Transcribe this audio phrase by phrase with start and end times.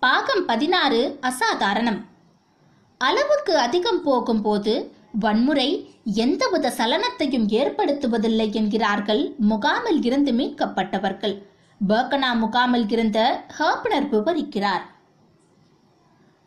[0.00, 2.04] பாகம் பதினாறு அசாதாரணம்.
[2.98, 11.42] அளவுக்கு அதிகம் போகும்போது வன்முறை எந்தவித சலனத்தையும் ஏற்படுத்துவதில்லை என்கிறார்கள் முகாமில் இருந்து மீட்கப்பட்டவர்கள்.
[11.88, 14.84] பர்கனா முகாமில் இருந்த ஹாப்னர் விவரிக்கிறார்.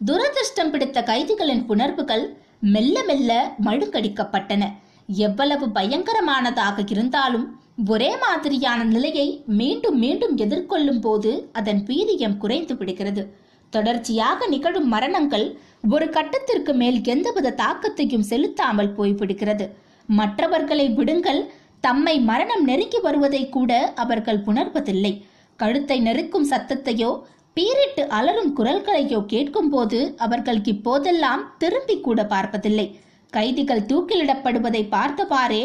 [0.06, 4.64] துரதிருஷ்டம் பிடித்த கைதிகளின் புணர்வுகள் மெல்ல மெல்ல மழுங்கடிக்கப்பட்டன.
[5.08, 13.40] எவ்வளவு பயங்கரமானதாக இருந்தாலும் ஒரே மாதிரியான நிலையை மீண்டும் மீண்டும் எதிர்கொள்ளும் போது அதன் வீரியம் குறைந்து விடுகிறது.
[13.76, 15.48] தொடர்ச்சியாக நிகழும் மரணங்கள்
[15.90, 19.66] ஒரு கட்டத்திற்கு மேல் எந்தவித தாக்கத்தையும் செலுத்தாமல் போய்விடுகிறது.
[20.10, 21.42] மற்றவர்களை விடுங்கள்
[21.80, 25.14] தம்மை மரணம் நெருங்கி வருவதை கூட அவர்கள் உணர்வதில்லை.
[25.56, 27.12] கழுத்தை நெருக்கும் சத்தத்தையோ
[27.54, 32.88] பீரிட்டு அலறும் குரல்களையோ கேட்கும்போது அவர்கள் இப்போதெல்லாம் திரும்பி கூட பார்ப்பதில்லை.
[33.34, 35.64] கைதிகள் தூக்கிலிடப்படுவதை பார்த்தவாறே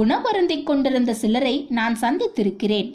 [0.00, 2.90] உணவருந்திக் கொண்டிருந்த சிலரை நான் சந்தித்திருக்கிறேன்.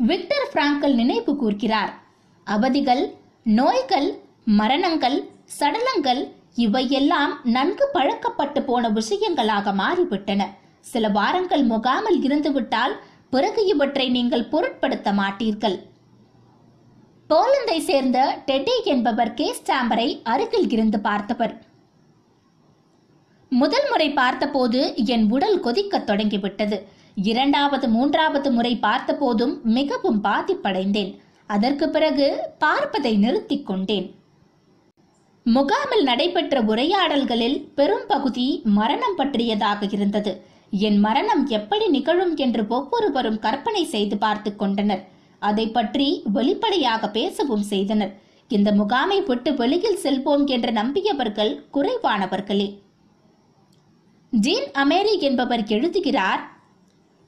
[0.00, 1.92] விக்டர் பிராங்கல் நினைவு கூர்கிறார்.
[2.54, 3.04] அவதிகள்
[3.58, 4.08] நோய்கள்
[4.60, 5.18] மரணங்கள்
[5.58, 6.22] சடலங்கள்
[6.54, 10.42] இவையெல்லாம் நன்கு பழக்கப்பட்டு போன விஷயங்களாக மாறிவிட்டன.
[10.80, 12.94] சில வாரங்கள் முகாமில் இருந்துவிட்டால்
[13.30, 15.78] பிறகு இவற்றை நீங்கள் பொருட்படுத்த மாட்டீர்கள்.
[17.30, 21.54] போலந்தை சேர்ந்த டெட்டி என்பவர் கேஸ் சாம்பரை அருகில் இருந்து பார்த்தவர்.
[23.52, 24.80] முதல் முறை பார்த்தபோது
[25.14, 26.78] என் உடல் கொதிக்கத் தொடங்கிவிட்டது.
[27.30, 31.12] இரண்டாவது மூன்றாவது முறை பார்த்தபோதும் மிகவும் பாதிப்படைந்தேன்.
[31.54, 32.26] அதற்கு பிறகு
[32.64, 34.08] பார்ப்பதை நிறுத்திக் கொண்டேன்.
[35.46, 38.48] முகாமில் நடைபெற்ற உரையாடல்களில் பெரும்பகுதி
[38.78, 40.32] மரணம் பற்றியதாக இருந்தது.
[40.88, 45.02] என் மரணம் எப்படி நிகழும் என்று ஒவ்வொருவரும் கற்பனை செய்து பார்த்து கொண்டனர்.
[45.42, 48.12] அதை பற்றி வெளிப்படையாக பேசவும் செய்தனர்.
[48.50, 52.68] இந்த முகாமை விட்டு வெளியில் செல்வோம் என்று நம்பியவர்கள் குறைவானவர்களே.
[54.32, 56.42] ஜீன் அமேரி என்பவர் எழுதுகிறார்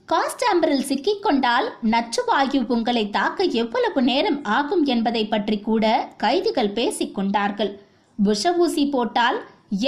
[0.09, 5.85] காஸ்டாம்பரில் சிக்கிக்கொண்டால் நச்சு வாயு உங்களை தாக்க எவ்வளவு நேரம் ஆகும் என்பதை பற்றி கூட
[6.23, 7.71] கைதிகள் பேசிக் கொண்டார்கள்.
[8.19, 9.39] விஷ ஊசி போட்டால்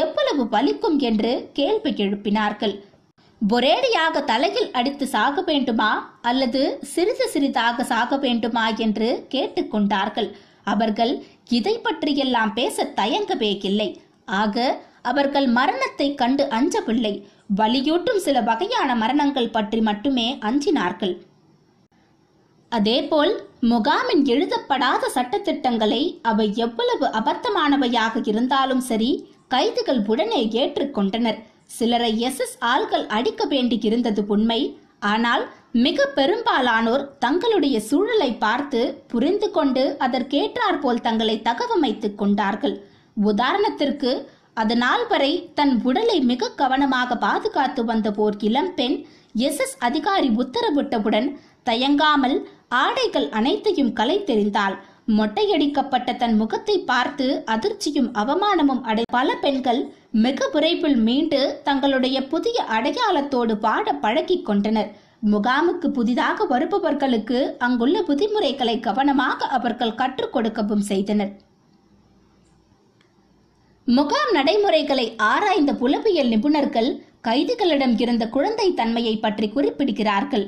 [0.03, 2.75] எவ்வளவு வலிக்கும் என்று கேள்வி எழுப்பினார்கள்.
[3.41, 5.91] ஒரேடியாக தலையில் அடித்து சாக வேண்டுமா
[6.31, 6.63] அல்லது
[6.95, 10.31] சிறிது சிறிதாக சாக வேண்டுமா என்று கேட்டுக்கொண்டார்கள்
[10.73, 11.15] அவர்கள்
[11.59, 13.91] இதை பற்றியெல்லாம் பேச தயங்கவே இல்லை.
[14.43, 14.57] ஆக
[15.11, 17.15] அவர்கள் மரணத்தை கண்டு அஞ்சவில்லை.
[17.49, 21.15] வலியூட்டும் சில வகையான மரணங்கள் பற்றி மட்டுமே அஞ்சினார்கள்.
[22.69, 31.39] அதேபோல் முகாமின் எழுதப்படாத சட்டத்திட்டங்களை அவை எவ்வளவு அபத்தமானவையாக இருந்தாலும் சரி கைதுகள் உடனே ஏற்றுக்கொண்டனர்.
[31.67, 32.41] சிலரை எஸ்.
[32.41, 32.57] எஸ்.
[32.65, 34.79] ஆள்கள் அடிக்க வேண்டியிருந்தது உண்மை.
[35.01, 42.77] ஆனால் மிக பெரும்பாலானோர் தங்களுடைய சூழலை பார்த்து புரிந்து கொண்டு அதற்கேற்றாற்போல் தங்களை தகவமைத்துக் கொண்டார்கள்.
[43.25, 48.97] உதாரணத்திற்கு அதனால் வரை தன் உடலை மிக கவனமாக பாதுகாத்து வந்த ஓர் இளம்பெண்
[49.39, 51.29] எஸ் எஸ் அதிகாரி உத்தரவிட்டவுடன்
[51.65, 52.37] தயங்காமல்
[52.69, 54.77] ஆடைகள் அனைத்தையும் கலை தெரிந்தாள்
[55.17, 63.57] மொட்டையடிக்கப்பட்ட தன் முகத்தை பார்த்து அதிர்ச்சியும் அவமானமும் அடை பல பெண்கள் மிக விரைவில் மீண்டு தங்களுடைய புதிய அடையாளத்தோடு
[63.57, 64.91] பாட பழகி கொண்டனர்.
[65.33, 71.33] முகாமுக்கு புதிதாக வருபவர்களுக்கு அங்குள்ள விதிமுறைகளை கவனமாக அவர்கள் கற்றுக் கொடுக்கவும் செய்தனர்.
[73.87, 76.89] முகாம் நடைமுறைகளை ஆராய்ந்த புலவியல் நிபுணர்கள்
[77.21, 80.47] கைதிகளிடம் இருந்த குழந்தை தன்மையை பற்றி குறிப்பிடுகிறார்கள்.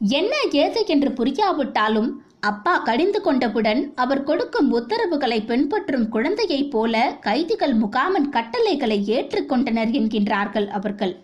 [0.00, 0.32] என்ன
[0.64, 2.10] ஏது என்று புரியாவிட்டாலும்
[2.40, 11.14] அப்பா கடிந்து கொண்டவுடன் அவர் கொடுக்கும் உத்தரவுகளை பின்பற்றும் குழந்தையைப் போல கைதிகள் முகாமின் கட்டளைகளை ஏற்றுக்கொண்டனர் என்கின்றார்கள் அவர்கள்.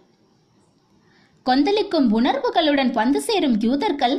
[1.46, 4.16] கொந்தளிக்கும் உணர்வுகளுடன் வந்து சேரும் யூதர்கள்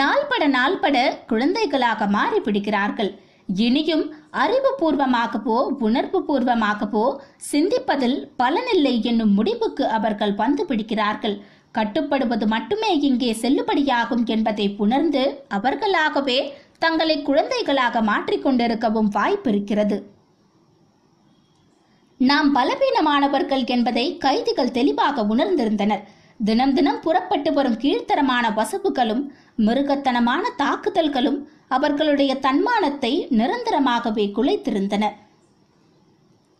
[0.00, 3.12] நாள்பட நாள்பட குழந்தைகளாக மாறிவிடுகிறார்கள்.
[3.58, 4.04] இனியும்
[4.42, 7.04] அறிவுபூர்வமாகவோ உணர்வு பூர்வமாகவோ
[7.50, 11.36] சிந்திப்பதில் பலனில்லை என்னும் முடிவுக்கு அவர்கள் வந்து பிடிக்கிறார்கள்.
[11.72, 16.38] கட்டுப்படுவது மட்டுமே இங்கே செல்லுபடியாகும் என்பதை உணர்ந்து அவர்களாகவே
[16.78, 19.98] தங்களை குழந்தைகளாக மாற்றிக்கொண்டிருக்கவும் வாய்ப்பிருக்கிறது.
[22.20, 26.02] நாம் பலவீனமானவர்கள் என்பதை கைதிகள் தெளிவாக உணர்ந்திருந்தனர்.
[26.44, 29.22] தினம் தினம் புறப்பட்டு வரும் கீழ்த்தரமான வசப்புகளும்
[29.66, 31.38] மிருகத்தனமான தாக்குதல்களும்
[31.76, 35.04] அவர்களுடைய தன்மானத்தை நிரந்தரமாகவே குலைத்திருந்தன.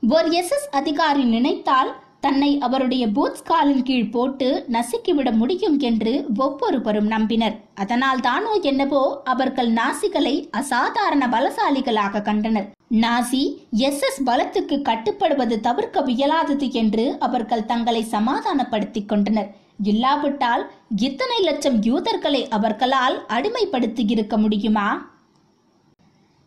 [0.02, 1.90] ஓர் எஸ் எஸ் அதிகாரி நினைத்தால்
[2.24, 7.56] தன்னை அவருடைய பூத்ஸ் காலின் கீழ் போட்டு நசுக்கிவிட முடியும் என்று ஒவ்வொருவரும் நம்பினர்.
[7.82, 12.68] அதனால் தானோ என்னவோ அவர்கள் நாசிகளை அசாதாரண பலசாலிகளாக கண்டனர்.
[13.04, 13.42] நாசி
[13.88, 19.50] எஸ் எஸ் பலத்துக்கு கட்டுப்படுவது தவிர்க்க இயலாதது என்று அவர்கள் தங்களை சமாதானப்படுத்திக் கொண்டனர்.
[19.82, 24.88] இல்லாவிட்டால் இத்தனை லட்சம் யூதர்களை அவர்களால் அடிமைப்படுத்தி இருக்க முடியுமா?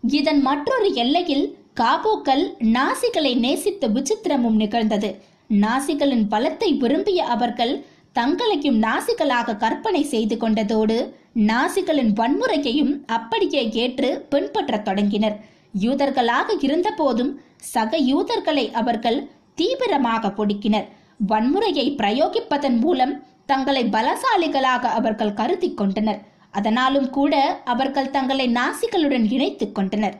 [0.03, 1.45] இதன் மற்றொரு எல்லையில்
[1.79, 2.43] காபோக்கள்
[2.77, 5.09] நாசிகளை நேசித்த விசித்திரமும் நிகழ்ந்தது.
[5.49, 10.97] நாசிகளின் பலத்தை விரும்பிய அவர்கள் தங்களையும் நாசிகளாக கற்பனை செய்து கொண்டதோடு
[11.35, 15.37] நாசிகளின் வன்முறையையும் அப்படியே ஏற்று பின்பற்றத் தொடங்கினர்.
[15.81, 20.87] யூதர்களாக இருந்தபோதும் சக யூதர்களை அவர்கள் தீவிரமாக பொடுக்கினர்.
[21.29, 26.21] வன்முறையை பிரயோகிப்பதன் மூலம் தங்களை பலசாலிகளாக அவர்கள் கருதி கொண்டனர்.
[26.51, 30.15] அதனாலும் கூட அவர்கள் தங்களை நாசிகளுடன் இணைத்துக் கொண்டனர்.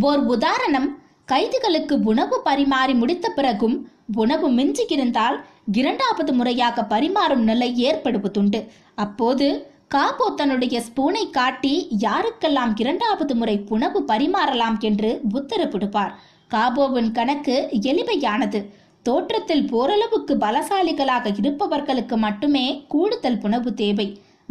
[0.00, 1.02] ஓர் உதாரணம்
[1.32, 5.36] கைதிகளுக்கு உணவு பரிமாறி முடித்த பிறகும் உணவு மிஞ்சியிருந்தால்
[5.72, 8.68] இரண்டாவது முறையாக பரிமாறும் நிலை ஏற்படுவதுண்டு.
[8.94, 16.12] அப்போது காபோ தன்னுடைய ஸ்பூனை காட்டி யாருக்கெல்லாம் இரண்டாவது முறை உணவு பரிமாறலாம் என்று உத்தரவிடுவார்.
[16.50, 18.82] காபோவின் கணக்கு எளிமையானது.
[19.06, 24.06] தோற்றத்தில் ஓரளவுக்கு பலசாலிகளாக இருப்பவர்களுக்கு மட்டுமே கூடுதல் உணவு தேவை.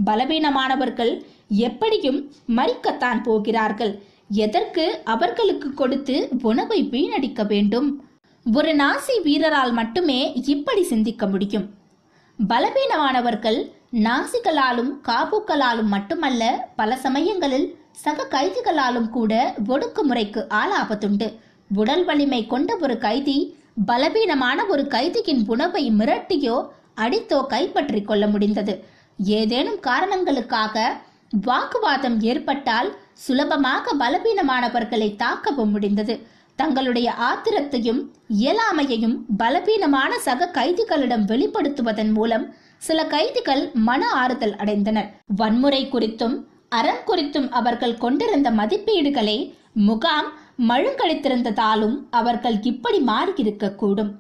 [0.08, 1.14] பலவீனமானவர்கள்
[1.68, 2.20] எப்படியும்
[2.58, 3.94] மறிக்கத்தான் போகிறார்கள்.
[4.44, 6.16] எதற்கு அவர்களுக்கு கொடுத்து
[6.50, 7.88] உணவை வீணடிக்க வேண்டும்?
[8.46, 10.20] ஒரு நாசி வீரரால் மட்டுமே
[10.56, 11.68] இப்படி சிந்திக்க முடியும்.
[12.40, 13.60] பலவீனமானவர்கள்
[14.08, 16.44] நாசிகளாலும் காபூக்களாலும் மட்டுமல்ல
[16.76, 17.68] பல சமயங்களில்
[18.04, 19.34] சக கைதிகளாலும் கூட
[19.74, 21.28] ஒடுக்குமுறைக்கு ஆளாபத்துண்டு
[21.72, 23.38] உடல் வலிமை கொண்ட ஒரு கைதி
[23.78, 26.58] பலவீனமான ஒரு கைதியின் உணவை மிரட்டியோ
[26.96, 28.74] அடித்தோ கைப்பற்றிக் கொள்ள முடிந்தது.
[29.40, 31.02] ஏதேனும் காரணங்களுக்காக
[31.46, 36.16] வாக்குவாதம் ஏற்பட்டால் சுலபமாக பலவீனமானவர்களை தாக்கவும் முடிந்தது.
[36.56, 38.02] தங்களுடைய ஆத்திரத்தையும்
[38.40, 42.46] இயலாமையையும் பலவீனமான சக கைதிகளிடம் வெளிப்படுத்துவதன் மூலம்
[42.78, 45.10] சில கைதிகள் மன ஆறுதல் அடைந்தனர்.
[45.36, 46.36] வன்முறை குறித்தும்
[46.70, 49.38] அறம் குறித்தும் அவர்கள் கொண்டிருந்த மதிப்பீடுகளை
[49.74, 50.30] முகாம்
[50.60, 54.12] மழுங்கடித்திருந்ததாலும் அவர்கள் இப்படி மாறியிருக்கக்கூடும்.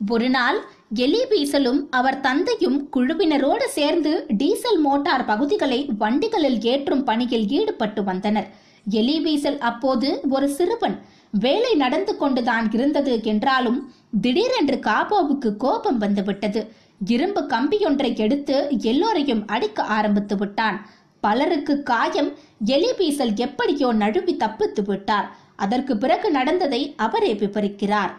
[0.00, 0.58] ஒரு நாள்
[0.94, 8.48] எலி பீசலும் அவர் தந்தையும் குழுவினரோடு சேர்ந்து டீசல் மோட்டார் பகுதிகளை வண்டிகளில் ஏற்றும் பணியில் ஈடுபட்டு வந்தனர்.
[8.90, 10.96] எலி பீசல் அப்போது ஒரு சிறுவன்
[11.30, 13.78] வேலை நடந்து கொண்டுதான் இருந்தது என்றாலும்
[14.20, 16.60] திடீரென்று காபோவுக்கு கோபம் வந்துவிட்டது.
[17.04, 20.86] இரும்பு கம்பியொன்றை எடுத்து எல்லோரையும் அடிக்க ஆரம்பித்து விட்டான்.
[21.20, 25.28] பலருக்கு காயம் எலி பீசல் எப்படியோ நழுவி தப்பித்து விட்டார்.
[25.64, 28.12] அதற்கு பிறகு நடந்ததை அவரே விவரிக்கிறார்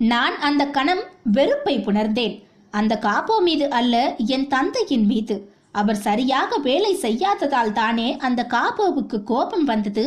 [0.00, 1.04] நான் அந்த கணம்
[1.36, 2.34] வெறுப்பை புணர்ந்தேன்.
[2.70, 3.94] அந்த காப்போ மீது அல்ல
[4.34, 5.36] என் தந்தையின் மீது.
[5.80, 10.04] அவர் சரியாக வேலை செய்யாததால் தானே அந்த காப்போவுக்கு கோபம் வந்தது.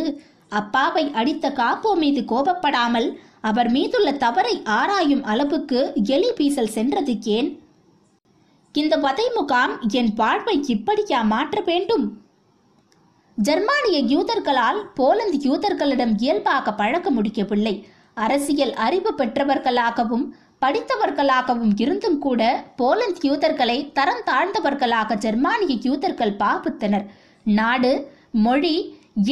[0.52, 3.10] அப்பாவை அடித்த காப்போ மீது கோபப்படாமல்
[3.50, 5.82] அவர் மீதுள்ள தவறை ஆராயும் அளவுக்கு
[6.16, 7.50] எலி பீசல் சென்றது ஏன்?
[8.76, 12.08] இந்த வதை முகாம் என் வாழ்வை இப்படியா மாற்ற வேண்டும்?
[13.48, 17.74] ஜெர்மானிய யூதர்களால் போலந்து யூதர்களிடம் இயல்பாக பழக்க முடியவில்லை
[18.14, 20.26] அரசியல் அறிவு பெற்றவர்களாகவும்
[20.62, 22.42] படித்தவர்களாகவும் இருந்தும் கூட
[22.76, 27.06] போலந்து யூதர்களை தரம் தாழ்ந்தவர்களாக ஜெர்மானிய யூதர்கள் பாவித்தனர்.
[27.46, 27.94] நாடு
[28.46, 28.76] மொழி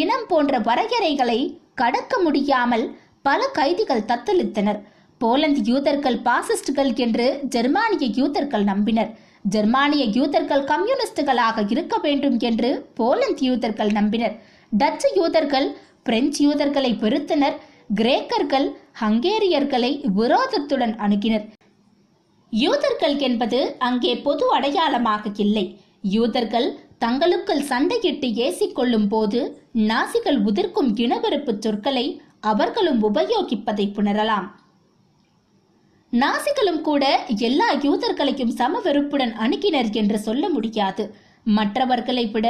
[0.02, 1.40] இனம் போன்ற வரையறைகளை
[1.82, 2.86] கடக்க முடியாமல்
[3.22, 4.80] பல கைதிகள் தத்தளித்தனர்.
[5.22, 9.12] போலந்து யூதர்கள் பாசிஸ்டுகள் என்று ஜெர்மானிய யூதர்கள் நம்பினர்.
[9.46, 12.70] ஜெர்மானிய யூதர்கள் கம்யூனிஸ்டுகளாக இருக்க வேண்டும் என்று
[13.00, 14.36] போலந்து யூதர்கள் நம்பினர்.
[14.72, 15.68] டச்சு யூதர்கள்
[16.04, 17.58] பிரெஞ்சு யூதர்களை வெறுத்தனர்
[18.00, 18.68] கிரேக்கர்கள்
[19.02, 21.46] ஹங்கேரியர்களை விரோதத்துடன் அணுகினர்.
[22.54, 25.66] யூதர்கள் என்பது அங்கே பொது அடையாளமாக இல்லை.
[26.18, 26.68] யூதர்கள்
[27.04, 29.40] தங்களுக்குள் சண்டையிட்டு ஏசிக்கொள்ளும் போது
[29.90, 32.06] நாசிகள் உதிர்க்கும் இனவெறுப்பு சொற்களை
[32.52, 34.48] அவர்களும் உபயோகிப்பதை புணரலாம்.
[36.14, 37.04] நாசிகளும் கூட
[37.48, 41.04] எல்லா யூதர்களையும் சம வெறுப்புடன் அணுகினர் என்று சொல்ல முடியாது.
[41.58, 42.48] மற்றவர்களை விட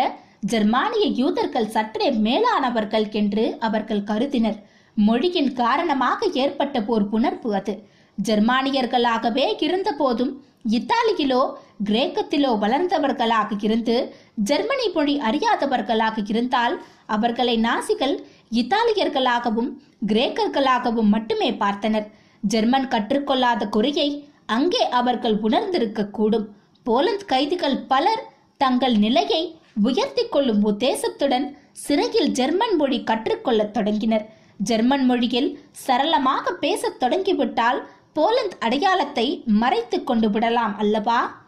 [0.52, 4.60] ஜெர்மானிய யூதர்கள் சற்றே மேலானவர்கள் என்று அவர்கள் கருதினர்.
[4.98, 7.74] மொழியின் காரணமாக ஏற்பட்ட போர் புணர்வு அது.
[8.18, 10.32] ஜெர்மானியர்களாகவே இருந்த போதும்
[10.78, 11.42] இத்தாலியிலோ
[11.90, 13.98] கிரேக்கத்திலோ வளர்ந்தவர்களாக இருந்து
[14.50, 16.76] ஜெர்மனி மொழி அறியாதவர்களாக இருந்தால்
[17.16, 18.16] அவர்களை நாசிகள்
[18.62, 19.70] இத்தாலியர்களாகவும்
[20.12, 22.08] கிரேக்கர்களாகவும் மட்டுமே பார்த்தனர்.
[22.41, 28.24] ஜெர்மன் கற்றுக்கொள்ளாத குறையை அங்கே அவர்கள் உணர்ந்திருக்க கூடும் போலந்து கைதிகள் பலர்
[28.58, 34.25] தங்கள் நிலையை உயர்த்தி கொள்ளும் உத்தேசத்துடன் சிறையில் ஜெர்மன் மொழி கற்றுக்கொள்ளத் தொடங்கினர்.
[34.58, 37.82] ஜெர்மன் மொழியில் சரளமாக பேசத் தொடங்கிவிட்டால்
[38.13, 41.46] போலந்து அடையாளத்தை மறைத்து கொண்டு விடலாம் அல்லவா?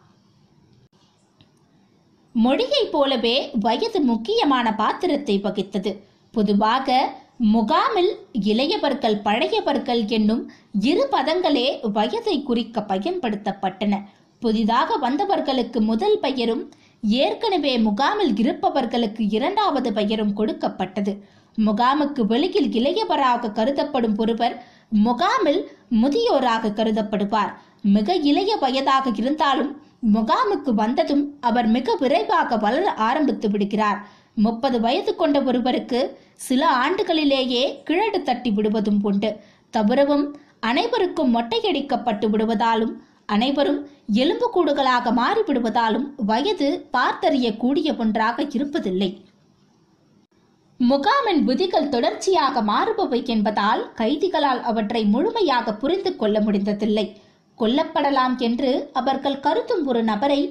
[2.34, 5.92] மொழியைப் போலவே வயது முக்கியமான பாத்திரத்தை வகித்தது.
[6.32, 14.02] பொதுவாக முகாமில் இளையவர்கள் பழையவர்கள் என்னும் இரு பதங்களே வயதை குறிக்க பயன்படுத்தப்பட்டன.
[14.40, 21.24] புதிதாக வந்தவர்களுக்கு முதல் பெயரும் ஏற்கனவே முகாமில் இருப்பவர்களுக்கு இரண்டாவது பெயரும் கொடுக்கப்பட்டது.
[21.58, 24.64] முகாமுக்கு வெளியில் இளையவராக கருதப்படும் ஒருவர்
[25.06, 25.62] முகாமில்
[26.02, 27.54] முதியோராக கருதப்படுவார்.
[27.82, 29.82] மிக இளைய வயதாக இருந்தாலும்
[30.14, 34.08] முகாமுக்கு வந்ததும் அவர் மிக விரைவாக வளர ஆரம்பித்து விடுகிறார்.
[34.46, 36.00] முப்பது வயது கொண்ட ஒருவருக்கு
[36.48, 39.32] சில ஆண்டுகளிலேயே கிழடு தட்டி விடுவதும் உண்டு.
[39.74, 40.26] தவிரவும்
[40.70, 42.94] அனைவருக்கும் மொட்டையடிக்கப்பட்டு விடுவதாலும்
[43.36, 43.80] அனைவரும்
[44.22, 49.10] எலும்புக்கூடுகளாக மாறிவிடுவதாலும் வயது பார்த்தறியக்கூடிய ஒன்றாக இருப்பதில்லை.
[50.80, 57.06] முகாமின் விதிகள் தொடர்ச்சியாக மாறுபவை என்பதால் கைதிகளால் அவற்றை முழுமையாக புரிந்து கொள்ள முடிந்ததில்லை.
[57.58, 60.42] கொல்லப்படலாம் என்று அவர்கள் கருத்தும் ஒரு நபரை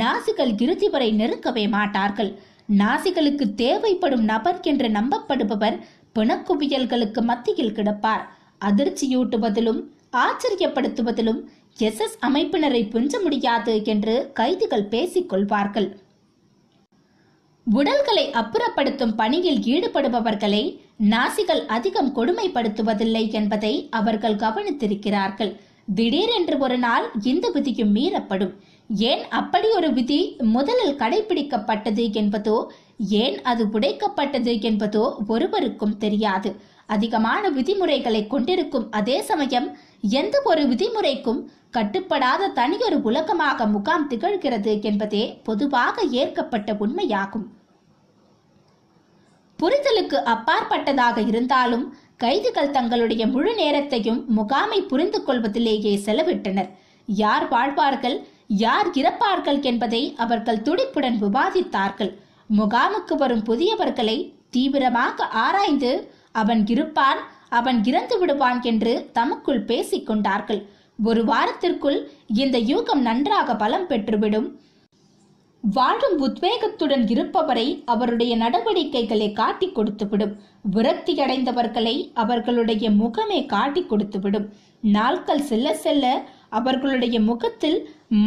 [0.00, 2.30] நாசிகள் இறுதி வரை நெருக்கவே மாட்டார்கள்.
[2.68, 5.76] நாசிகளுக்கு தேவைப்படும் நபர் என்று நம்பப்படுபவர்
[6.18, 8.24] பிணக்குவியல்களுக்கு மத்தியில் கிடப்பார்.
[8.64, 9.80] அதிர்ச்சியூட்டுவதிலும்
[10.24, 11.40] ஆச்சரியப்படுத்துவதிலும்
[11.78, 15.88] எஸ் எஸ் அமைப்பினரை புஞ்ச முடியாது என்று கைதிகள் பேசிக்கொள்வார்கள்
[17.66, 20.62] உடல்களை அப்புறப்படுத்தும் பணியில் ஈடுபடுபவர்களை
[21.10, 25.52] நாசிகள் அதிகம் கொடுமைப்படுத்துவதில்லை என்பதை அவர்கள் கவனித்திருக்கிறார்கள்.
[25.94, 28.54] திடீரென்று ஒரு நாள் இந்த விதியும் மீறப்படும்.
[28.90, 30.18] ஏன் அப்படி ஒரு விதி
[30.54, 32.58] முதலில் கடைபிடிக்கப்பட்டது என்பதோ
[33.24, 36.50] ஏன் அது உடைக்கப்பட்டது என்பதோ ஒருவருக்கும் தெரியாது.
[36.86, 39.68] அதிகமான விதிமுறைகளை கொண்டிருக்கும் அதே சமயம்
[40.20, 41.40] எந்த ஒரு விதிமுறைக்கும்
[41.76, 47.46] கட்டுப்படாத தனியொரு உலகமாக முகாம் திகழ்கிறது என்பதே பொதுவாக ஏற்கப்பட்ட உண்மையாகும்.
[49.58, 51.84] புரிதலுக்கு அப்பாற்பட்டதாக இருந்தாலும்
[52.16, 56.70] கைதிகள் தங்களுடைய முழு நேரத்தையும் முகாமை புரிந்து கொள்வதிலேயே செலவிட்டனர்.
[57.08, 58.18] யார் வாழ்வார்கள்?
[58.50, 62.12] யார் இறப்பார்கள் என்பதை அவர்கள் துடிப்புடன் விவாதித்தார்கள்
[62.56, 70.66] முகாமுக்கு வரும் புதியவர்களை தீவிரமாக ஆராய்ந்து அவன் இருப்பான் அவன் இறந்து விடுவான் என்று தமக்குள் பேசிக்கொண்டார்கள்
[71.04, 71.98] ஒரு வாரத்திற்குள்
[72.34, 74.48] இந்த யூகம் நன்றாக பலம் பெற்றுவிடும்.
[75.60, 80.34] வாழும் உத்வேகத்துடன் இருப்பவரை அவருடைய நடவடிக்கைகளை காட்டிக் கொடுத்துவிடும்.
[80.72, 84.48] விரக்தியடைந்தவர்களை அவர்களுடைய முகமே காட்டிக் கொடுத்துவிடும்.
[84.80, 86.04] நாட்கள் செல்ல செல்ல
[86.52, 87.78] அவர்களுடைய முகத்தில்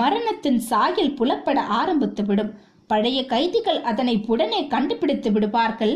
[0.02, 2.52] மரணத்தின் சாயல் புலப்பட ஆரம்பித்துவிடும்
[2.90, 5.94] பழைய கைதிகள் அதனை உடனே கண்டுபிடித்து விடுவார்கள்.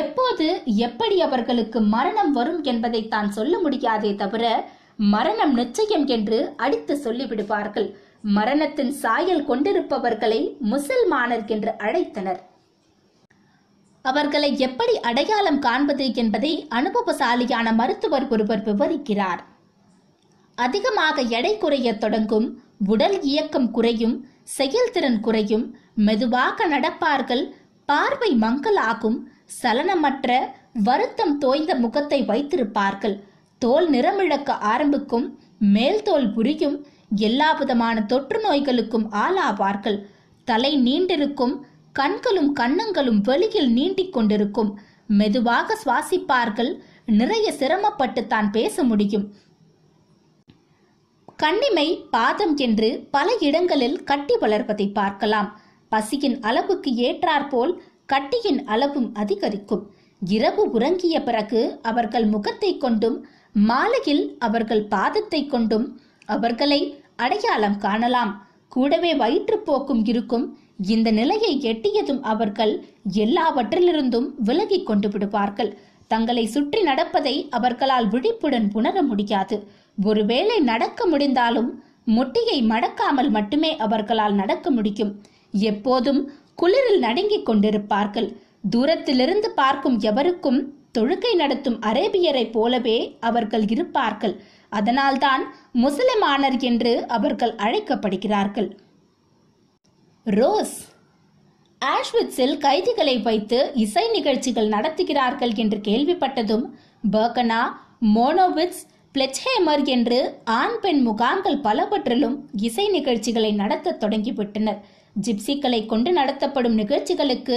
[0.00, 0.46] எப்போது
[0.86, 4.44] எப்படி அவர்களுக்கு மரணம் வரும் என்பதை தான் சொல்ல முடியாதே தவிர
[5.14, 7.88] மரணம் நிச்சயம் என்று அடித்து சொல்லிவிடுவார்கள்.
[8.38, 10.40] மரணத்தின் சாயல் கொண்டிருப்பவர்களை
[10.72, 12.40] முசல்மானர் என்று அழைத்தனர்.
[14.04, 19.40] அவர்களை எப்படி அடையாளம் காண்பது என்பதை அனுபவசாலியான மருத்துவர் ஒருவர் விவரிக்கிறார்.
[20.66, 22.46] அதிகமாக எடை குறையத் தொடங்கும்
[22.92, 24.16] உடல் இயக்கம் குறையும்
[24.58, 25.64] செயல்திறன் குறையும்
[26.06, 27.42] மெதுவாக நடப்பார்கள்
[27.88, 29.18] பார்வை மங்கலாகும்
[29.60, 30.30] சலனமற்ற
[30.86, 33.16] வருத்தம் தோய்ந்த முகத்தை வைத்திருப்பார்கள்.
[33.62, 35.26] தோல் நிறமிழக்க ஆரம்பிக்கும்
[35.74, 36.76] மேல் தோல் புரியும்
[37.26, 39.98] எல்லா விதமான தொற்று நோய்களுக்கும் ஆளாவார்கள்.
[40.48, 41.54] தலை நீண்டிருக்கும்
[41.98, 44.70] கண்களும் கன்னங்களும் வெளியில் நீண்டிக் கொண்டிருக்கும்.
[45.20, 46.72] மெதுவாக சுவாசிப்பார்கள்
[47.20, 49.26] நிறைய சிரமப்பட்டு தான் பேச முடியும்.
[51.42, 55.48] கண்ணிமை பாதம் என்று பல இடங்களில் கட்டி வளர்வதை பார்க்கலாம்.
[55.92, 57.72] பசியின் அளவுக்கு ஏற்றாற்போல்
[58.12, 59.82] கட்டியின் அளவும் அதிகரிக்கும்.
[60.22, 63.16] இரவு உறங்கிய பிறகு அவர்கள் முகத்தை கொண்டும்
[63.70, 65.86] மாலையில் அவர்கள் பாதத்தை கொண்டும்
[66.36, 66.80] அவர்களை
[67.24, 68.32] அடையாளம் காணலாம்.
[68.68, 70.46] கூடவே வயிற்றுப்போக்கும் இருக்கும்.
[70.94, 72.74] இந்த நிலையை எட்டியதும் அவர்கள்
[73.24, 75.72] எல்லாவற்றிலிருந்தும் விலகி கொண்டு விடுவார்கள்.
[76.10, 79.56] தங்களை சுற்றி நடப்பதை அவர்களால் விழிப்புடன் உணர முடியாது.
[80.04, 81.70] ஒருவேளை நடக்க முடிந்தாலும்
[82.06, 85.12] முட்டியை மடக்காமல் மட்டுமே அவர்களால் நடக்க முடியும்.
[85.70, 86.20] எப்போதும்
[86.62, 88.28] குளிரில் நடுங்கிக் கொண்டிருப்பார்கள்.
[88.70, 90.60] தூரத்திலிருந்து பார்க்கும் எவருக்கும்
[90.98, 94.34] தொழுகை நடத்தும் அரேபியரைப் போலவே அவர்கள் இருப்பார்கள்.
[94.68, 95.42] அதனால்தான்
[95.74, 98.70] முசலிமானர் என்று அவர்கள் அழைக்கப்படுகிறார்கள்.
[100.24, 100.78] ரோஸ்.
[101.82, 106.64] ஆஷ்விட்ஸில் கைதிகளை வைத்து இசை நிகழ்ச்சிகள் நடத்துகிறார்கள் என்று கேள்விப்பட்டதும்
[107.12, 107.62] பர்கனா
[108.14, 108.82] மோனோவிட்ஸ்
[109.14, 112.36] பிளெச்ஹேமர் என்று ஆண் பெண் முகாம்கள் பலவற்றிலும்
[112.66, 114.78] இசை நிகழ்ச்சிகளை நடத்த தொடங்கிவிட்டனர்.
[115.26, 117.56] ஜிப்சிக்களை கொண்டு நடத்தப்படும் நிகழ்ச்சிகளுக்கு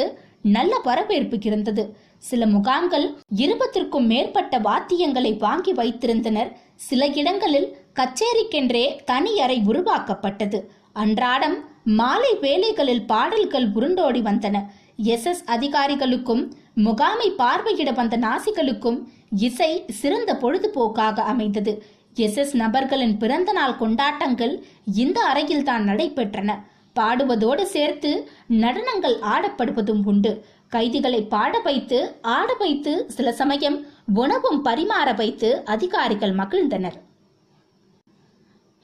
[0.56, 1.84] நல்ல வரவேற்பு இருந்தது
[2.30, 3.06] சில முகாம்கள்
[3.36, 6.50] இருபத்திற்கும் மேற்பட்ட வாத்தியங்களை வாங்கி வைத்திருந்தனர்.
[6.76, 7.70] சில இடங்களில்
[8.00, 10.60] கச்சேரிக்கென்றே தனி அறை உருவாக்கப்பட்டது.
[10.94, 14.58] அன்றாடம் மாலை வேலைகளில் பாடல்கள் உருண்டோடி வந்தன.
[14.98, 19.04] எஸ் எஸ் அதிகாரிகளுக்கும் முகாமை பார்வையிட வந்த நாசிகளுக்கும்
[19.38, 21.84] இசை சிறந்த பொழுதுபோக்காக அமைந்தது.
[22.16, 24.64] எஸ் எஸ் நபர்களின் பிறந்த நாள் கொண்டாட்டங்கள்
[24.96, 26.60] இந்த அறையில்தான் நடைபெற்றன.
[27.00, 30.46] பாடுவதோடு சேர்த்து நடனங்கள் ஆடப்படுவதும் உண்டு.
[30.68, 37.00] கைதிகளை பாட வைத்து ஆட வைத்து சில சமயம் உணவும் பரிமாற வைத்து அதிகாரிகள் மகிழ்ந்தனர்.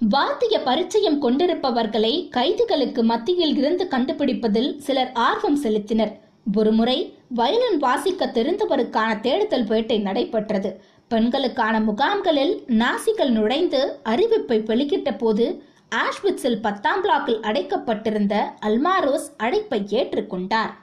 [0.08, 6.13] வாத்திய பரிச்சயம் கொண்டிருப்பவர்களை கைதிகளுக்கு மத்தியில் இருந்து கண்டுபிடிப்பதில் சிலர் ஆர்வம் செலுத்தினர்.
[6.56, 10.82] ஒருமுறை வயலின் வாசிக்க தெரிந்தவருக்கான தேடுதல் வேட்டை நடைபெற்றது.
[11.08, 15.63] பெண்களுக்கான முகாம்களில் நாசிகள் நுழைந்து அறிவிப்பை வெளியிட்ட போது
[15.96, 20.74] ஆஷ்விட்ஸில் பத்தாம் பிளாக்கில் அடைக்கப்பட்டிருந்த அல்மாரோஸ் அழைப்பை ஏற்றுக்கொண்டார்.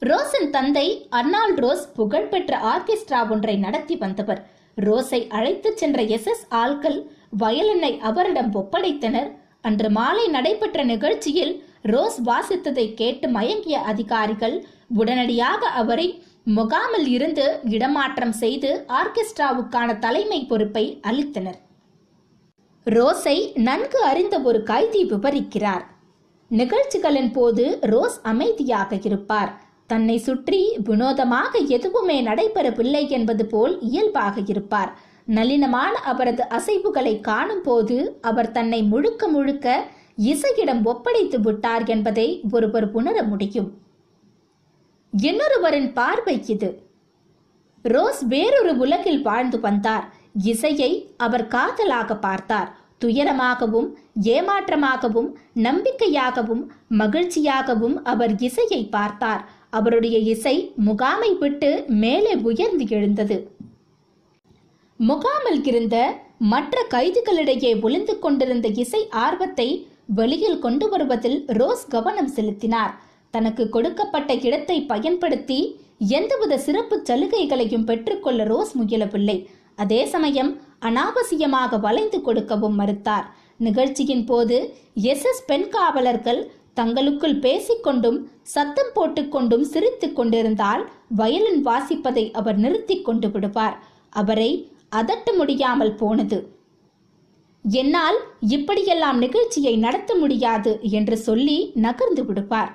[0.00, 4.52] ரோஸின் தந்தை அர்னால்ட் ரோஸ் புகழ்பெற்ற ஆர்கெஸ்ட்ரா ஒன்றை நடத்தி வந்தவர்.
[4.80, 7.06] ரோஸை அழைத்துச் சென்ற எஸ் எஸ் ஆள்கள்
[7.42, 9.30] வயலினை அவரிடம் ஒப்படைத்தனர்.
[9.68, 11.52] அன்று மாலை நடைபெற்ற நிகழ்ச்சியில்
[11.92, 14.56] ரோஸ் வாசித்ததை கேட்டு மயங்கிய அதிகாரிகள்
[15.00, 16.08] உடனடியாக அவரை
[16.56, 21.58] முகாமில் இருந்து இடமாற்றம் செய்து ஆர்கெஸ்ட்ராவுக்கான தலைமை பொறுப்பை அளித்தனர்.
[22.86, 23.36] ரோஸை
[23.68, 25.84] நன்கு அறிந்த ஒரு கைதி விவரிக்கிறார்.
[26.50, 29.52] நிகழ்ச்சிகளின் போது ரோஸ் அமைதியாக இருப்பார்.
[29.86, 34.92] தன்னை சுற்றி வினோதமாக எதுவுமே நடைபெறவில்லை என்பது போல் இயல்பாக இருப்பார்.
[35.28, 39.86] நளினமான அவரது அசைவுகளை காணும் போது அவர் தன்னை முழுக்க முழுக்க
[40.22, 43.78] இசையிடம் ஒப்படைத்து விட்டார் என்பதை ஒருவர் உணர முடியும்.
[45.18, 46.82] இன்னொருவரின் பார்வை இது.
[47.82, 50.12] ரோஸ் வேறொரு உலகில் வாழ்ந்து வந்தார்.
[50.42, 52.78] இசையை அவர் காதலாக பார்த்தார்.
[53.04, 53.88] துயரமாகவும்
[54.22, 59.48] ஏமாற்றமாகவும் நம்பிக்கையாகவும் மகிழ்ச்சியாகவும் அவர் இசையை பார்த்தார்.
[59.70, 63.53] அவருடைய இசை முகாமை விட்டு மேலே உயர்ந்து எழுந்தது.
[65.00, 65.96] முகாமில் இருந்த
[66.38, 69.68] மற்ற கைதிகளிடையே ஒளிந்து கொண்டிருந்த இசை ஆர்வத்தை
[70.06, 72.92] வெளியில் கொண்டு வருவதில் ரோஸ் கவனம் செலுத்தினார்.
[73.30, 75.58] தனக்கு கொடுக்கப்பட்ட இடத்தை பயன்படுத்தி
[76.08, 79.46] எந்தவித சிறப்பு சலுகைகளையும் பெற்றுக்கொள்ள ரோஸ் முயலவில்லை.
[79.76, 83.26] அதே சமயம் அனாவசியமாக வளைந்து கொடுக்கவும் மறுத்தார்.
[83.56, 85.24] நிகழ்ச்சியின் போது எஸ்.
[85.24, 85.44] எஸ்.
[85.46, 93.76] பெண் காவலர்கள் தங்களுக்குள் பேசிக்கொண்டும் சத்தம் போட்டுக்கொண்டும் சிரித்துக் கொண்டிருந்தால் வயலின் வாசிப்பதை அவர் நிறுத்தி கொண்டு விடுவார்.
[94.10, 94.50] அவரை
[95.00, 96.38] அதட்ட முடியாமல் போனது.
[97.64, 98.18] என்னால்
[98.56, 102.72] இப்படியெல்லாம் நிகழ்ச்சியை நடத்த முடியாது என்று சொல்லி நகர்ந்து விடுவார்.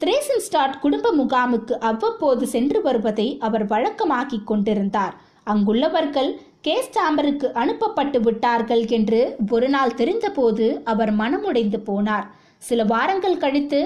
[0.00, 5.14] த்ரேசன்ஸ்டாட் குடும்ப முகாமுக்கு அவ்வப்போது சென்று வருவதை அவர் வழக்கமாக்கிக் கொண்டிருந்தார்.
[5.46, 6.30] அங்குள்ளவர்கள்
[6.60, 12.26] கேஸ் சாம்பருக்கு அனுப்பப்பட்டு விட்டார்கள் என்று ஒரு நாள் தெரிந்தபோது அவர் மனமுடைந்து போனார்.
[12.68, 13.80] சில வாரங்கள் கழித்து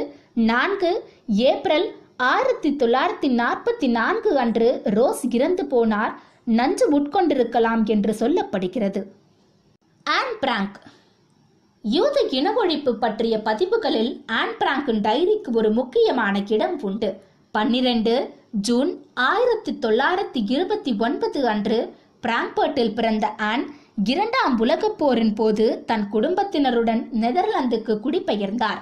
[0.50, 0.92] நான்கு
[1.50, 6.14] ஏப்ரல் ஆயிரத்தி தொள்ளாயிரத்தி நாற்பத்தி நான்கு அன்று ரோஸ் இறந்து போனார்.
[6.44, 9.06] நஞ்சு உட்கொண்டிருக்கலாம் என்று சொல்லப்படுகிறது.
[10.04, 10.80] Anne Frank.
[11.82, 17.22] யூத இன ஒழிப்பு பற்றிய பதிவுகளில் ஆன் பிராங்கின் டைரிக்கு ஒரு முக்கியமான இடம் உண்டு.
[17.50, 26.09] பன்னிரண்டு ஜூன் ஆயிரத்தி தொள்ளாயிரத்தி இருபத்தி ஒன்பது அன்று பிராங்க்பர்ட்டில் பிறந்த ஆன் இரண்டாம் உலகப் போரின் போது தன்
[26.09, 28.80] குடும்பத்தினருடன் நெதர்லாந்துக்கு குடிபெயர்ந்தார்.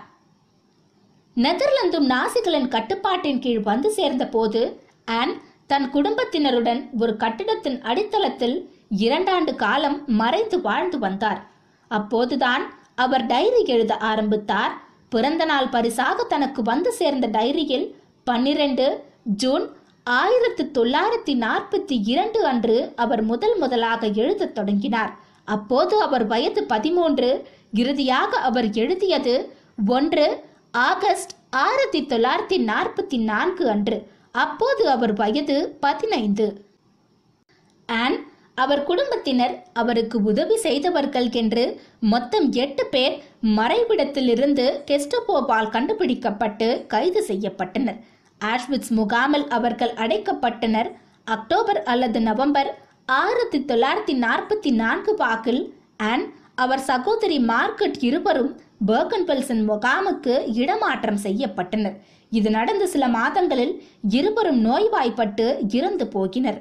[1.35, 5.41] நெதர்லாந்தும் நாசிகளின் கட்டுப்பாட்டின் கீழ் வந்து சேர்ந்த போது ஆன்
[5.73, 8.57] தன் குடும்பத்தினருடன் ஒரு கட்டிடத்தின் அடித்தளத்தில்
[8.99, 11.41] இரண்டாண்டு காலம் மறைந்து வாழ்ந்து வந்தார்.
[11.89, 14.73] அப்போதுதான் அவர் டைரி எழுத ஆரம்பித்தார்.
[15.09, 17.87] பிறந்த நாள் பரிசாக தனக்கு வந்து சேர்ந்த டைரியில்
[18.25, 18.87] பன்னிரண்டு
[19.25, 19.65] ஜூன்
[20.05, 25.13] ஆயிரத்து தொள்ளாயிரத்தி நாற்பத்தி இரண்டு அன்று அவர் முதல் முதலாக எழுதத் தொடங்கினார்.
[25.45, 27.31] அப்போது அவர் வயது பதிமூன்று.
[27.73, 29.35] இறுதியாக அவர் எழுதியது
[29.87, 30.27] ஒன்று
[30.71, 33.99] ஆகஸ்ட் ஆயிரத்தி தொள்ளாயிரத்தி நாற்பத்தி நான்கு அன்று.
[34.33, 36.47] அப்போது அவர் வயது பதினைந்து.
[37.89, 38.17] ஆன்
[38.55, 41.65] அவர் குடும்பத்தினர் அவருக்கு உதவி செய்தவர்கள் என்று
[42.01, 43.15] மொத்தம் எட்டு பேர்
[43.59, 47.99] மறைவிடத்திலிருந்து கெஸ்டபோவால் கண்டுபிடிக்கப்பட்டு கைது செய்யப்பட்டனர்.
[48.41, 50.91] ஆஷ்விட்ஸ் முகாமில் அவர்கள் அடைக்கப்பட்டனர்.
[51.25, 52.71] அக்டோபர் அல்லது நவம்பர்
[53.07, 55.63] ஆயிரத்தி தொள்ளாயிரத்தி நாற்பத்தி நான்கு வாக்கில்
[55.97, 56.25] ஆன்
[56.59, 58.51] அவர் சகோதரி மார்க்கெட் இருவரும்
[58.87, 61.97] பர்கன்பெல்சன் முகாமுக்கு இடமாற்றம் செய்யப்பட்டனர்.
[62.39, 63.73] இது நடந்த சில மாதங்களில்
[64.19, 65.47] இருவரும் நோய்வாய்ப்பட்டு
[65.79, 66.61] இறந்து போகினர்.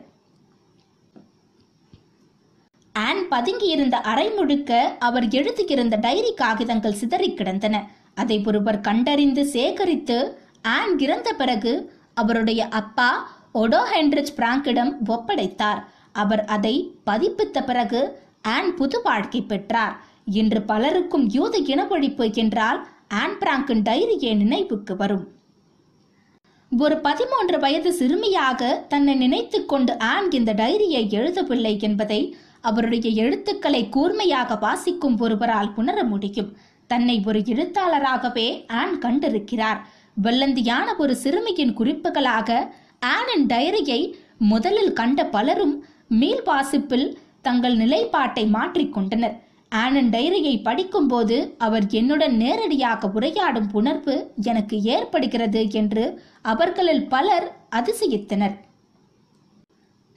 [2.96, 4.72] ஆன் பதுங்கியிருந்த அறை முழுக்க
[5.08, 7.76] அவர் எழுதியிருந்த டைரி காகிதங்கள் சிதறி கிடந்தன.
[8.22, 10.18] அதை ஒருவர் கண்டறிந்து சேகரித்து
[10.78, 11.74] ஆன் இறந்த பிறகு
[12.14, 13.12] அவருடைய அப்பா
[13.62, 15.80] ஒடோ ஹென்ரிச் பிராங்கிடம் ஒப்படைத்தார்.
[16.22, 16.76] அவர் அதை
[17.10, 18.02] பதிப்பித்த பிறகு
[18.42, 19.96] ஆன் புது வாழ்க்கை பெற்றார்.
[20.26, 25.26] இன்று பலருக்கும் யூத இனவழிப்பு என்றால் ஆன் பிராங்கின் டைரியே நினைவுக்கு வரும்.
[26.72, 35.18] ஒரு பதிமூன்று வயது சிறுமியாக தன்னை நினைத்துக்கொண்டு ஆன் இந்த டைரியை எழுதவில்லை என்பதை அவருடைய எழுத்துக்களை கூர்மையாக வாசிக்கும்
[35.18, 36.58] ஒருவரால் உணர முடியும்.
[36.88, 39.80] தன்னை ஒரு எழுத்தாளராகவே ஆன் கண்டிருக்கிறார்.
[40.24, 42.68] வெள்ளந்தியான ஒரு சிறுமியின் குறிப்புகளாக
[43.06, 47.08] ஆனின் டைரியை முதலில் கண்ட பலரும் மீள் வாசிப்பில்
[47.42, 49.38] தங்கள் நிலைப்பாட்டை மாற்றிக்கொண்டனர்
[49.72, 56.04] ஆனன் டைரியை படிக்கும்போது அவர் என்னுடன் நேரடியாக உரையாடும் உணர்வு எனக்கு ஏற்படுகிறது என்று
[56.42, 58.56] அவர்களில் பலர் அதிசயித்தனர்.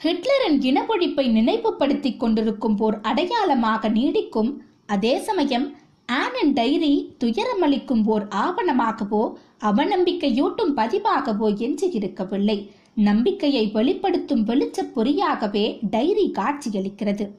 [0.01, 4.51] ஹிட்லரின் இனப்பொழிப்பை நினைவுபடுத்திக் கொண்டிருக்கும் போர் அடையாளமாக நீடிக்கும்
[4.87, 5.67] அதே சமயம்
[6.13, 9.23] ஆனன் டைரி துயரமளிக்கும் ஓர் ஆவணமாகவோ
[9.65, 12.59] அவநம்பிக்கையூட்டும் பதிவாகவோ என்று இருக்கவில்லை
[12.95, 17.31] நம்பிக்கையை வெளிப்படுத்தும் வெளிச்சப் பொறியாகவே டைரி காட்சியளிக்கிறது.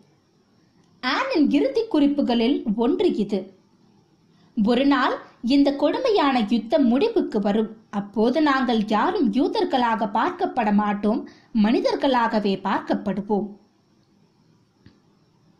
[1.02, 3.54] ஆனின் இறுதி குறிப்புகளில் ஒன்று இது.
[4.66, 7.76] ஒரு நாள் இந்த கொடுமையான யுத்தம் முடிவுக்கு வரும்.
[7.90, 11.30] அப்போது நாங்கள் யாரும் யூதர்களாக பார்க்கப்பட மாட்டோம்
[11.64, 13.48] மனிதர்களாகவே பார்க்கப்படுவோம்.